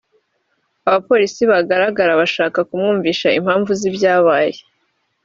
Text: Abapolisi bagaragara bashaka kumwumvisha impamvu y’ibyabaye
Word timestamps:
Abapolisi 0.87 1.41
bagaragara 1.51 2.11
bashaka 2.21 2.59
kumwumvisha 2.67 3.27
impamvu 3.39 3.69
y’ibyabaye 3.81 4.57